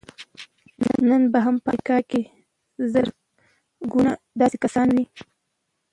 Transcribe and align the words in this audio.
نن 1.09 1.21
به 1.31 1.39
هم 1.45 1.55
په 1.63 1.69
امريکا 1.71 1.97
کې 2.09 2.21
زرګونه 2.93 4.11
داسې 4.39 4.57
کسان 4.63 4.87
وي. 4.95 5.05